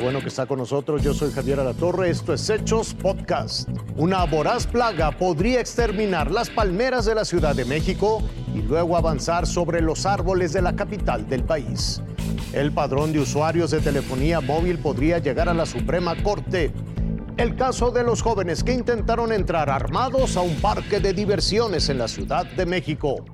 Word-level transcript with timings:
Bueno 0.00 0.20
que 0.20 0.28
está 0.28 0.46
con 0.46 0.58
nosotros. 0.58 1.02
Yo 1.02 1.12
soy 1.12 1.32
Javier 1.32 1.58
Alatorre. 1.58 2.10
Esto 2.10 2.32
es 2.32 2.48
Hechos 2.48 2.94
Podcast. 2.94 3.68
Una 3.96 4.24
voraz 4.24 4.66
plaga 4.66 5.10
podría 5.10 5.60
exterminar 5.60 6.30
las 6.30 6.50
palmeras 6.50 7.04
de 7.04 7.16
la 7.16 7.24
Ciudad 7.24 7.56
de 7.56 7.64
México 7.64 8.22
y 8.54 8.62
luego 8.62 8.96
avanzar 8.96 9.46
sobre 9.46 9.80
los 9.80 10.06
árboles 10.06 10.52
de 10.52 10.62
la 10.62 10.76
capital 10.76 11.28
del 11.28 11.42
país. 11.42 12.00
El 12.52 12.70
padrón 12.72 13.12
de 13.12 13.18
usuarios 13.18 13.72
de 13.72 13.80
telefonía 13.80 14.40
móvil 14.40 14.78
podría 14.78 15.18
llegar 15.18 15.48
a 15.48 15.54
la 15.54 15.66
Suprema 15.66 16.14
Corte. 16.22 16.72
El 17.38 17.54
caso 17.54 17.92
de 17.92 18.02
los 18.02 18.20
jóvenes 18.20 18.64
que 18.64 18.72
intentaron 18.72 19.32
entrar 19.32 19.70
armados 19.70 20.36
a 20.36 20.40
un 20.40 20.56
parque 20.56 20.98
de 20.98 21.12
diversiones 21.12 21.88
en 21.88 21.98
la 21.98 22.08
Ciudad 22.08 22.44
de 22.44 22.66
México. 22.66 23.24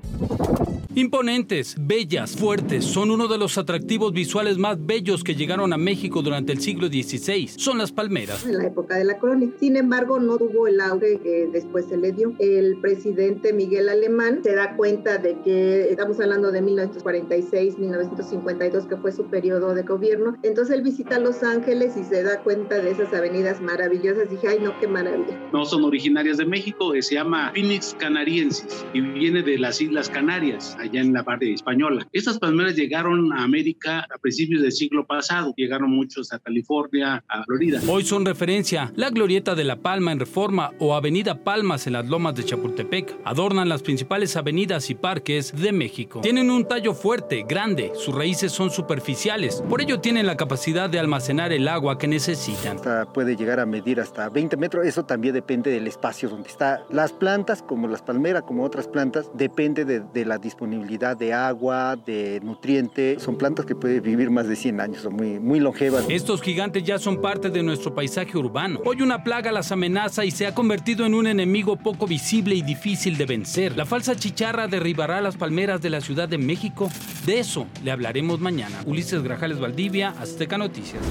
Imponentes, 0.96 1.74
bellas, 1.76 2.36
fuertes, 2.36 2.84
son 2.84 3.10
uno 3.10 3.26
de 3.26 3.36
los 3.36 3.58
atractivos 3.58 4.12
visuales 4.12 4.58
más 4.58 4.76
bellos 4.86 5.24
que 5.24 5.34
llegaron 5.34 5.72
a 5.72 5.76
México 5.76 6.22
durante 6.22 6.52
el 6.52 6.60
siglo 6.60 6.86
XVI. 6.86 7.48
Son 7.48 7.78
las 7.78 7.90
palmeras. 7.90 8.46
En 8.46 8.58
la 8.58 8.66
época 8.66 8.96
de 8.96 9.04
la 9.04 9.18
colonia. 9.18 9.50
Sin 9.58 9.74
embargo, 9.74 10.20
no 10.20 10.38
tuvo 10.38 10.68
el 10.68 10.80
auge 10.80 11.18
que 11.18 11.48
después 11.52 11.86
se 11.86 11.96
le 11.96 12.12
dio. 12.12 12.32
El 12.38 12.78
presidente 12.80 13.52
Miguel 13.52 13.88
Alemán 13.88 14.42
se 14.44 14.54
da 14.54 14.76
cuenta 14.76 15.18
de 15.18 15.36
que 15.40 15.90
estamos 15.90 16.20
hablando 16.20 16.52
de 16.52 16.62
1946, 16.62 17.76
1952, 17.76 18.86
que 18.86 18.96
fue 18.96 19.10
su 19.10 19.24
periodo 19.24 19.74
de 19.74 19.82
gobierno. 19.82 20.36
Entonces 20.44 20.76
él 20.76 20.82
visita 20.82 21.18
Los 21.18 21.42
Ángeles 21.42 21.96
y 21.96 22.04
se 22.04 22.22
da 22.22 22.40
cuenta 22.44 22.78
de 22.78 22.92
esas 22.92 23.12
avenidas 23.12 23.60
maravillosas. 23.60 23.93
Dije, 24.00 24.48
ay, 24.48 24.58
no, 24.60 24.78
qué 24.80 24.88
maravilla. 24.88 25.38
No 25.52 25.64
son 25.64 25.84
originarias 25.84 26.36
de 26.36 26.44
México, 26.44 26.92
se 27.00 27.14
llama 27.14 27.52
Phoenix 27.54 27.94
canariensis 27.98 28.84
y 28.92 29.00
viene 29.00 29.42
de 29.42 29.56
las 29.58 29.80
Islas 29.80 30.08
Canarias 30.08 30.76
allá 30.80 31.00
en 31.00 31.12
la 31.12 31.22
parte 31.22 31.52
española. 31.52 32.06
Estas 32.12 32.38
palmeras 32.38 32.74
llegaron 32.74 33.32
a 33.32 33.44
América 33.44 34.06
a 34.12 34.18
principios 34.18 34.62
del 34.62 34.72
siglo 34.72 35.06
pasado, 35.06 35.54
llegaron 35.56 35.90
muchos 35.90 36.32
a 36.32 36.38
California, 36.40 37.22
a 37.28 37.44
Florida. 37.44 37.80
Hoy 37.88 38.04
son 38.04 38.26
referencia 38.26 38.92
la 38.96 39.10
glorieta 39.10 39.54
de 39.54 39.64
La 39.64 39.76
Palma 39.76 40.12
en 40.12 40.18
Reforma 40.18 40.72
o 40.80 40.94
Avenida 40.94 41.44
Palmas 41.44 41.86
en 41.86 41.92
las 41.92 42.08
lomas 42.08 42.34
de 42.34 42.44
Chapultepec. 42.44 43.16
Adornan 43.24 43.68
las 43.68 43.82
principales 43.82 44.36
avenidas 44.36 44.90
y 44.90 44.94
parques 44.94 45.54
de 45.54 45.72
México. 45.72 46.20
Tienen 46.20 46.50
un 46.50 46.66
tallo 46.66 46.94
fuerte, 46.94 47.44
grande, 47.48 47.92
sus 47.94 48.14
raíces 48.14 48.50
son 48.50 48.70
superficiales, 48.70 49.62
por 49.68 49.80
ello 49.80 50.00
tienen 50.00 50.26
la 50.26 50.36
capacidad 50.36 50.90
de 50.90 50.98
almacenar 50.98 51.52
el 51.52 51.68
agua 51.68 51.98
que 51.98 52.08
necesitan. 52.08 52.78
puede 53.12 53.36
llegar 53.36 53.60
a 53.60 53.66
medir 53.66 53.83
hasta 54.00 54.28
20 54.28 54.56
metros, 54.56 54.86
eso 54.86 55.04
también 55.04 55.34
depende 55.34 55.70
del 55.70 55.86
espacio 55.86 56.28
donde 56.28 56.48
está. 56.48 56.84
Las 56.90 57.12
plantas, 57.12 57.62
como 57.62 57.86
las 57.86 58.02
palmeras, 58.02 58.42
como 58.42 58.64
otras 58.64 58.88
plantas, 58.88 59.30
depende 59.34 59.84
de, 59.84 60.24
la 60.24 60.38
disponibilidad 60.38 61.16
de 61.16 61.32
agua, 61.34 61.96
de 61.96 62.40
nutriente. 62.42 63.18
Son 63.20 63.36
plantas 63.36 63.66
que 63.66 63.74
pueden 63.74 64.02
vivir 64.02 64.30
más 64.30 64.48
de 64.48 64.56
100 64.56 64.80
años, 64.80 65.02
son 65.02 65.14
muy, 65.14 65.38
muy 65.38 65.60
longevas. 65.60 66.06
Estos 66.08 66.40
gigantes 66.40 66.82
ya 66.84 66.98
son 66.98 67.20
parte 67.20 67.50
de 67.50 67.62
nuestro 67.62 67.94
paisaje 67.94 68.36
urbano. 68.38 68.80
Hoy 68.84 69.02
una 69.02 69.22
plaga 69.22 69.52
las 69.52 69.70
amenaza 69.70 70.24
y 70.24 70.30
se 70.30 70.46
ha 70.46 70.54
convertido 70.54 71.04
en 71.04 71.14
un 71.14 71.26
enemigo 71.26 71.76
poco 71.76 72.06
visible 72.06 72.54
y 72.54 72.62
difícil 72.62 73.16
de 73.18 73.26
vencer. 73.26 73.76
La 73.76 73.84
falsa 73.84 74.16
chicharra 74.16 74.66
derribará 74.66 75.20
las 75.20 75.36
palmeras 75.36 75.82
de 75.82 75.90
la 75.90 76.00
Ciudad 76.00 76.28
de 76.28 76.38
México. 76.38 76.88
De 77.26 77.38
eso 77.38 77.66
le 77.82 77.90
hablaremos 77.90 78.40
mañana. 78.40 78.80
Ulises 78.86 79.22
Grajales 79.22 79.60
Valdivia, 79.60 80.14
Azteca 80.18 80.58
Noticias. 80.58 81.02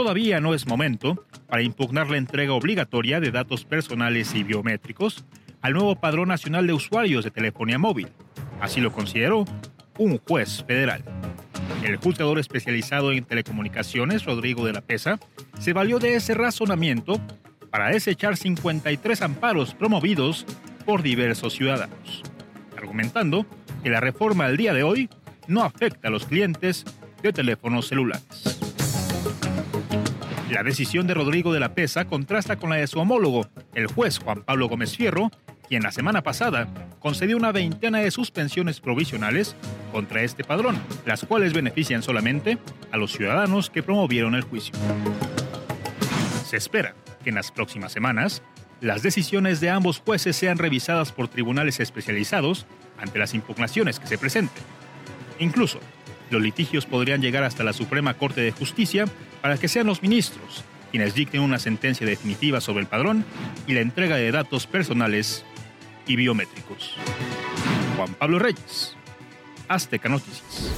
Todavía 0.00 0.40
no 0.40 0.54
es 0.54 0.66
momento 0.66 1.26
para 1.46 1.60
impugnar 1.60 2.08
la 2.08 2.16
entrega 2.16 2.54
obligatoria 2.54 3.20
de 3.20 3.30
datos 3.30 3.66
personales 3.66 4.34
y 4.34 4.42
biométricos 4.42 5.26
al 5.60 5.74
nuevo 5.74 5.94
Padrón 5.94 6.28
Nacional 6.28 6.66
de 6.66 6.72
Usuarios 6.72 7.22
de 7.22 7.30
Telefonía 7.30 7.78
Móvil. 7.78 8.08
Así 8.62 8.80
lo 8.80 8.94
consideró 8.94 9.44
un 9.98 10.16
juez 10.16 10.64
federal. 10.66 11.04
El 11.84 11.96
juzgador 11.96 12.38
especializado 12.38 13.12
en 13.12 13.24
telecomunicaciones, 13.24 14.24
Rodrigo 14.24 14.64
de 14.64 14.72
la 14.72 14.80
Pesa, 14.80 15.20
se 15.58 15.74
valió 15.74 15.98
de 15.98 16.14
ese 16.14 16.32
razonamiento 16.32 17.20
para 17.70 17.88
desechar 17.88 18.38
53 18.38 19.20
amparos 19.20 19.74
promovidos 19.74 20.46
por 20.86 21.02
diversos 21.02 21.52
ciudadanos, 21.52 22.22
argumentando 22.74 23.44
que 23.82 23.90
la 23.90 24.00
reforma 24.00 24.46
al 24.46 24.56
día 24.56 24.72
de 24.72 24.82
hoy 24.82 25.10
no 25.46 25.62
afecta 25.62 26.08
a 26.08 26.10
los 26.10 26.24
clientes 26.24 26.86
de 27.22 27.34
teléfonos 27.34 27.88
celulares. 27.88 28.49
La 30.50 30.64
decisión 30.64 31.06
de 31.06 31.14
Rodrigo 31.14 31.52
de 31.52 31.60
la 31.60 31.74
Pesa 31.74 32.06
contrasta 32.06 32.56
con 32.56 32.70
la 32.70 32.76
de 32.76 32.88
su 32.88 32.98
homólogo, 32.98 33.46
el 33.72 33.86
juez 33.86 34.18
Juan 34.18 34.42
Pablo 34.42 34.68
Gómez 34.68 34.96
Fierro, 34.96 35.30
quien 35.68 35.84
la 35.84 35.92
semana 35.92 36.22
pasada 36.22 36.66
concedió 36.98 37.36
una 37.36 37.52
veintena 37.52 37.98
de 37.98 38.10
suspensiones 38.10 38.80
provisionales 38.80 39.54
contra 39.92 40.22
este 40.22 40.42
padrón, 40.42 40.76
las 41.06 41.24
cuales 41.24 41.52
benefician 41.52 42.02
solamente 42.02 42.58
a 42.90 42.96
los 42.96 43.12
ciudadanos 43.12 43.70
que 43.70 43.84
promovieron 43.84 44.34
el 44.34 44.42
juicio. 44.42 44.74
Se 46.44 46.56
espera 46.56 46.96
que 47.22 47.28
en 47.28 47.36
las 47.36 47.52
próximas 47.52 47.92
semanas 47.92 48.42
las 48.80 49.04
decisiones 49.04 49.60
de 49.60 49.70
ambos 49.70 50.00
jueces 50.00 50.34
sean 50.34 50.58
revisadas 50.58 51.12
por 51.12 51.28
tribunales 51.28 51.78
especializados 51.78 52.66
ante 52.98 53.20
las 53.20 53.34
impugnaciones 53.34 54.00
que 54.00 54.08
se 54.08 54.18
presenten. 54.18 54.64
Incluso, 55.38 55.78
los 56.30 56.42
litigios 56.42 56.86
podrían 56.86 57.20
llegar 57.20 57.44
hasta 57.44 57.64
la 57.64 57.72
Suprema 57.72 58.14
Corte 58.14 58.40
de 58.40 58.52
Justicia 58.52 59.06
para 59.40 59.56
que 59.58 59.68
sean 59.68 59.86
los 59.86 60.02
ministros 60.02 60.64
quienes 60.90 61.14
dicten 61.14 61.40
una 61.40 61.58
sentencia 61.58 62.06
definitiva 62.06 62.60
sobre 62.60 62.80
el 62.80 62.86
padrón 62.86 63.24
y 63.66 63.74
la 63.74 63.80
entrega 63.80 64.16
de 64.16 64.30
datos 64.32 64.66
personales 64.66 65.44
y 66.06 66.16
biométricos. 66.16 66.96
Juan 67.96 68.14
Pablo 68.14 68.38
Reyes, 68.38 68.96
Azteca 69.68 70.08
Noticias. 70.08 70.72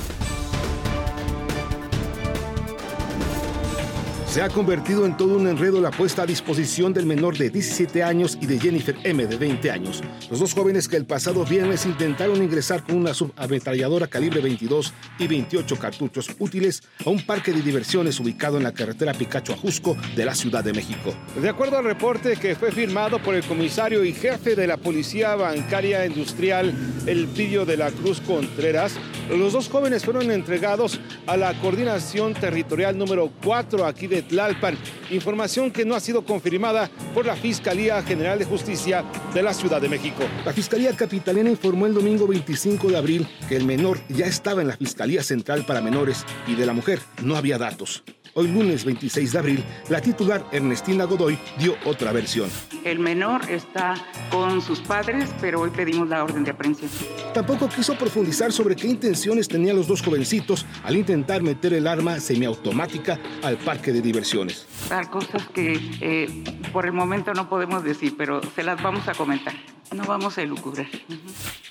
Se 4.33 4.41
ha 4.41 4.49
convertido 4.49 5.05
en 5.05 5.15
todo 5.15 5.37
un 5.37 5.47
enredo 5.47 5.79
la 5.79 5.91
puesta 5.91 6.23
a 6.23 6.27
disposición 6.27 6.95
del 6.95 7.05
menor 7.05 7.37
de 7.37 7.51
17 7.51 8.03
años 8.03 8.39
y 8.41 8.47
de 8.47 8.59
Jennifer 8.59 8.97
M. 9.05 9.27
de 9.27 9.37
20 9.37 9.71
años. 9.71 10.03
Los 10.31 10.41
dos 10.41 10.55
jóvenes 10.55 10.89
que 10.89 10.97
el 10.97 11.05
pasado 11.05 11.45
viernes 11.45 11.85
intentaron 11.85 12.43
ingresar 12.43 12.83
con 12.83 12.97
una 12.97 13.13
subametralladora 13.13 14.07
calibre 14.07 14.41
22 14.41 14.95
y 15.19 15.27
28 15.27 15.79
cartuchos 15.79 16.31
útiles 16.39 16.83
a 17.05 17.11
un 17.11 17.27
parque 17.27 17.53
de 17.53 17.61
diversiones 17.61 18.19
ubicado 18.21 18.57
en 18.57 18.63
la 18.63 18.73
carretera 18.73 19.13
Picacho 19.13 19.53
Ajusco 19.53 19.99
de 20.17 20.25
la 20.25 20.35
Ciudad 20.35 20.65
de 20.65 20.73
México. 20.73 21.13
De 21.39 21.51
acuerdo 21.51 21.77
al 21.77 21.85
reporte 21.85 22.37
que 22.37 22.57
fue 22.57 22.73
firmado 22.73 23.19
por 23.19 23.35
el 23.35 23.45
comisario 23.45 24.03
y 24.03 24.15
jefe 24.15 24.57
de 24.57 24.67
la 24.67 24.79
Policía 24.79 25.37
Bancaria 25.37 26.07
Industrial, 26.07 26.73
Elpidio 27.05 27.67
de 27.67 27.77
la 27.77 27.91
Cruz 27.91 28.23
Contreras, 28.23 28.95
los 29.29 29.53
dos 29.53 29.69
jóvenes 29.69 30.07
fueron 30.07 30.31
entregados 30.31 31.01
a 31.27 31.37
la 31.37 31.53
Coordinación 31.61 32.33
Territorial 32.33 32.97
número 32.97 33.31
4 33.43 33.85
aquí 33.85 34.07
de 34.07 34.22
Tlalpan, 34.23 34.77
información 35.11 35.71
que 35.71 35.85
no 35.85 35.95
ha 35.95 36.01
sido 36.01 36.25
confirmada 36.25 36.91
por 37.15 37.27
la 37.27 37.37
Fiscalía 37.37 38.03
General 38.03 38.39
de 38.39 38.45
Justicia 38.45 39.05
de 39.35 39.43
la 39.43 39.55
Ciudad 39.55 39.81
de 39.81 39.89
México. 39.89 40.23
La 40.45 40.53
Fiscalía 40.53 40.95
Capitalina 40.97 41.51
informó 41.51 41.87
el 41.87 41.95
domingo 41.95 42.27
25 42.27 42.89
de 42.89 42.97
abril 42.97 43.29
que 43.49 43.57
el 43.57 43.65
menor 43.65 44.01
ya 44.09 44.27
estaba 44.27 44.63
en 44.63 44.69
la 44.69 44.77
Fiscalía 44.77 45.23
Central 45.23 45.65
para 45.67 45.81
Menores 45.81 46.25
y 46.47 46.55
de 46.55 46.67
la 46.67 46.73
mujer 46.73 47.01
no 47.23 47.37
había 47.37 47.59
datos. 47.59 48.03
Hoy 48.35 48.49
lunes 48.49 48.87
26 48.87 49.33
de 49.33 49.39
abril, 49.39 49.65
la 49.91 50.01
titular 50.01 50.47
Ernestina 50.53 51.05
Godoy 51.05 51.39
dio 51.59 51.77
otra 51.85 52.13
versión. 52.13 52.49
El 52.83 52.99
menor 52.99 53.43
está 53.51 53.95
con 54.31 54.63
sus 54.63 54.81
padres, 54.81 55.29
pero 55.39 55.61
hoy 55.61 55.69
pedimos 55.69 56.09
la 56.09 56.25
orden 56.25 56.43
de 56.43 56.53
aprehensión. 56.53 56.91
Tampoco 57.35 57.69
quiso 57.69 57.95
profundizar 57.95 58.51
sobre 58.51 58.75
qué 58.75 58.87
intenciones 58.87 59.49
tenían 59.49 59.77
los 59.77 59.87
dos 59.87 60.01
jovencitos 60.01 60.65
al 60.83 60.97
intentar 60.97 61.43
meter 61.43 61.75
el 61.75 61.87
arma 61.87 62.21
semiautomática 62.21 63.21
al 63.43 63.59
parque 63.59 63.93
de 63.93 64.01
diversiones. 64.01 64.67
Hay 64.91 65.07
cosas 65.09 65.47
que 65.49 65.79
eh, 66.01 66.45
por 66.73 66.87
el 66.87 66.93
momento 66.93 67.35
no 67.35 67.51
podemos 67.51 67.85
decir, 67.85 68.15
pero 68.17 68.41
se 68.55 68.63
las 68.63 68.83
vamos 68.83 69.07
a 69.09 69.13
comentar. 69.13 69.53
No 69.95 70.05
vamos 70.05 70.39
a 70.39 70.43
elucubrar. 70.43 70.87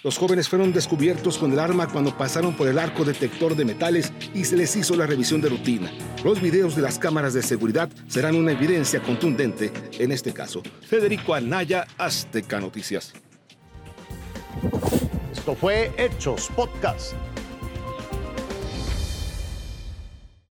Los 0.03 0.17
jóvenes 0.17 0.49
fueron 0.49 0.73
descubiertos 0.73 1.37
con 1.37 1.51
el 1.51 1.59
arma 1.59 1.87
cuando 1.87 2.17
pasaron 2.17 2.55
por 2.55 2.67
el 2.67 2.79
arco 2.79 3.05
detector 3.05 3.55
de 3.55 3.65
metales 3.65 4.11
y 4.33 4.45
se 4.45 4.57
les 4.57 4.75
hizo 4.75 4.95
la 4.95 5.05
revisión 5.05 5.41
de 5.41 5.49
rutina. 5.49 5.91
Los 6.23 6.41
videos 6.41 6.75
de 6.75 6.81
las 6.81 6.97
cámaras 6.97 7.35
de 7.35 7.43
seguridad 7.43 7.87
serán 8.07 8.35
una 8.35 8.53
evidencia 8.53 8.99
contundente 9.03 9.71
en 9.99 10.11
este 10.11 10.33
caso. 10.33 10.63
Federico 10.87 11.35
Anaya, 11.35 11.85
Azteca 11.99 12.59
Noticias. 12.59 13.13
Esto 15.31 15.53
fue 15.55 15.91
Hechos 15.97 16.49
Podcast. 16.55 17.13